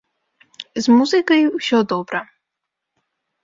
З 0.85 0.95
музыкай 1.01 1.41
усё 1.59 1.85
добра. 1.95 2.19